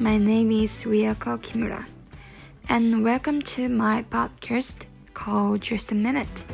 my 0.00 0.16
name 0.16 0.50
is 0.50 0.84
Ryoko 0.84 1.36
Kimura, 1.42 1.84
and 2.70 3.04
welcome 3.04 3.42
to 3.42 3.68
my 3.68 4.02
podcast 4.04 4.86
called 5.12 5.60
Just 5.60 5.92
a 5.92 5.94
Minute. 5.94 6.46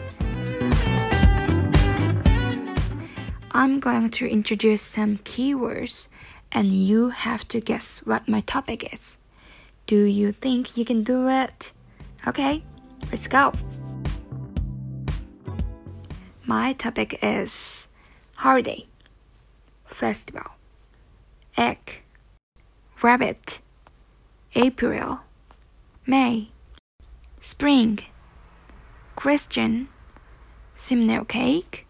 I'm 3.53 3.79
going 3.79 4.11
to 4.11 4.29
introduce 4.29 4.83
some 4.83 5.19
keywords, 5.19 6.09
and 6.51 6.73
you 6.73 7.11
have 7.11 7.47
to 7.49 7.61
guess 7.61 7.99
what 7.99 8.27
my 8.27 8.41
topic 8.41 8.93
is. 8.93 9.17
Do 9.87 10.03
you 10.03 10.33
think 10.33 10.77
you 10.77 10.85
can 10.85 11.05
do 11.05 11.29
it? 11.29 11.71
Okay, 12.27 12.65
let's 13.13 13.29
go. 13.29 13.53
My 16.45 16.73
topic 16.73 17.21
is 17.23 17.87
holiday, 18.35 18.87
festival, 19.87 20.51
egg, 21.57 22.03
rabbit, 23.03 23.61
April, 24.55 25.21
May, 26.07 26.49
spring, 27.41 27.99
Christian, 29.17 29.89
simnel 30.75 31.25
cake, 31.25 31.87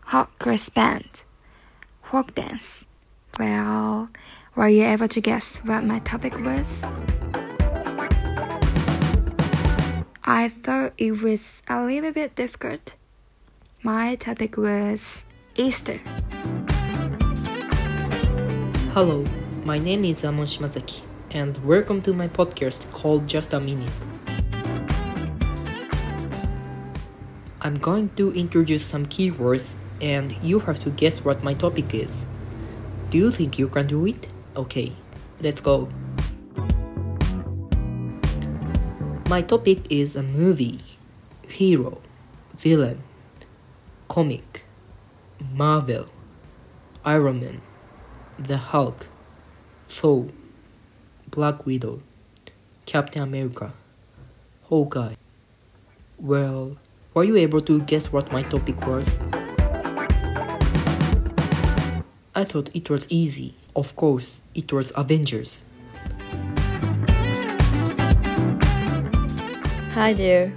hot 0.00 0.38
cross 0.38 0.68
bun, 0.68 1.04
folk 2.02 2.34
dance. 2.34 2.86
Well, 3.38 4.10
were 4.54 4.68
you 4.68 4.84
able 4.84 5.08
to 5.08 5.20
guess 5.20 5.58
what 5.58 5.84
my 5.84 5.98
topic 6.00 6.38
was? 6.40 6.84
I 10.24 10.48
thought 10.48 10.92
it 10.98 11.22
was 11.22 11.62
a 11.68 11.84
little 11.84 12.12
bit 12.12 12.34
difficult. 12.34 12.94
My 13.82 14.14
topic 14.16 14.56
was 14.56 15.24
Easter. 15.56 16.00
Hello, 18.92 19.24
my 19.64 19.78
name 19.78 20.04
is 20.04 20.22
Amon 20.22 20.44
Shimazaki, 20.44 21.00
and 21.30 21.56
welcome 21.64 22.02
to 22.02 22.12
my 22.12 22.28
podcast 22.28 22.84
called 22.92 23.26
Just 23.26 23.54
a 23.54 23.58
Minute. 23.58 23.90
I'm 27.62 27.76
going 27.76 28.10
to 28.16 28.30
introduce 28.34 28.84
some 28.84 29.06
keywords, 29.06 29.72
and 30.02 30.36
you 30.42 30.58
have 30.60 30.84
to 30.84 30.90
guess 30.90 31.24
what 31.24 31.42
my 31.42 31.54
topic 31.54 31.94
is. 31.94 32.26
Do 33.08 33.16
you 33.16 33.30
think 33.30 33.58
you 33.58 33.68
can 33.68 33.86
do 33.86 34.04
it? 34.06 34.26
Okay, 34.54 34.92
let's 35.40 35.62
go. 35.62 35.88
My 39.30 39.40
topic 39.40 39.90
is 39.90 40.14
a 40.14 40.22
movie, 40.22 40.80
hero, 41.48 42.02
villain, 42.54 43.02
comic, 44.08 44.66
Marvel, 45.54 46.04
Iron 47.02 47.40
Man, 47.40 47.62
the 48.38 48.58
Hulk, 48.58 49.06
Thor, 49.88 50.26
Black 51.30 51.66
Widow, 51.66 52.00
Captain 52.86 53.22
America, 53.22 53.72
Hawkeye. 54.64 55.14
Well, 56.18 56.78
were 57.12 57.24
you 57.24 57.36
able 57.36 57.60
to 57.62 57.80
guess 57.82 58.10
what 58.10 58.32
my 58.32 58.42
topic 58.42 58.86
was? 58.86 59.06
I 62.34 62.44
thought 62.44 62.70
it 62.74 62.88
was 62.88 63.06
easy. 63.12 63.54
Of 63.76 63.94
course, 63.94 64.40
it 64.54 64.72
was 64.72 64.90
Avengers. 64.96 65.64
Hi 69.92 70.12
there. 70.14 70.52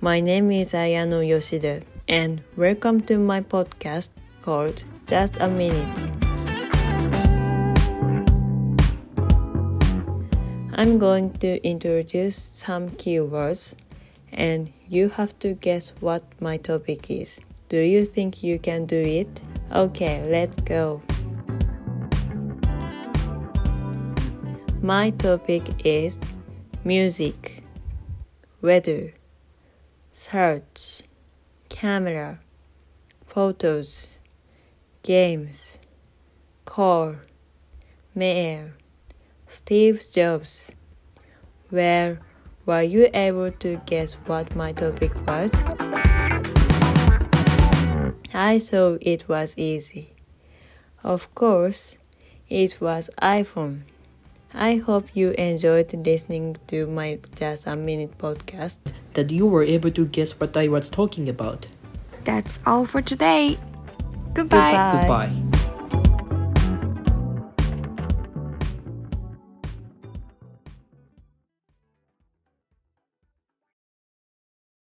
My 0.00 0.20
name 0.20 0.50
is 0.50 0.72
Ayano 0.72 1.26
Yoshida, 1.26 1.82
and 2.08 2.42
welcome 2.56 3.00
to 3.02 3.18
my 3.18 3.42
podcast 3.42 4.08
called 4.40 4.82
Just 5.06 5.36
a 5.40 5.48
Minute. 5.48 6.01
I'm 10.74 10.98
going 10.98 11.34
to 11.40 11.62
introduce 11.62 12.36
some 12.36 12.88
keywords, 12.90 13.74
and 14.32 14.72
you 14.88 15.10
have 15.10 15.38
to 15.40 15.52
guess 15.52 15.92
what 16.00 16.22
my 16.40 16.56
topic 16.56 17.10
is. 17.10 17.40
Do 17.68 17.76
you 17.76 18.06
think 18.06 18.42
you 18.42 18.58
can 18.58 18.86
do 18.86 18.96
it? 18.96 19.42
Okay, 19.70 20.26
let's 20.30 20.56
go. 20.56 21.02
My 24.80 25.10
topic 25.10 25.62
is 25.84 26.18
music 26.84 27.62
weather, 28.62 29.12
search, 30.14 31.02
camera, 31.68 32.40
photos, 33.26 34.08
games, 35.02 35.78
car, 36.64 37.26
mail, 38.14 38.70
Steve 39.52 40.02
Jobs. 40.10 40.72
Where 41.68 42.20
were 42.64 42.80
you 42.80 43.10
able 43.12 43.50
to 43.60 43.78
guess 43.84 44.14
what 44.24 44.56
my 44.56 44.72
topic 44.72 45.12
was? 45.26 45.52
I 48.32 48.58
thought 48.58 48.98
it 49.02 49.28
was 49.28 49.52
easy. 49.58 50.14
Of 51.04 51.34
course, 51.34 51.98
it 52.48 52.80
was 52.80 53.10
iPhone. 53.20 53.82
I 54.54 54.76
hope 54.76 55.14
you 55.14 55.32
enjoyed 55.32 55.92
listening 56.06 56.56
to 56.68 56.86
my 56.86 57.18
Just 57.34 57.66
a 57.66 57.76
Minute 57.76 58.16
podcast. 58.16 58.78
That 59.12 59.30
you 59.30 59.46
were 59.46 59.64
able 59.64 59.90
to 59.90 60.06
guess 60.06 60.32
what 60.32 60.56
I 60.56 60.68
was 60.68 60.88
talking 60.88 61.28
about. 61.28 61.66
That's 62.24 62.58
all 62.64 62.86
for 62.86 63.02
today. 63.02 63.58
Goodbye. 64.32 64.72
Goodbye. 64.72 65.28
Goodbye. 65.28 65.51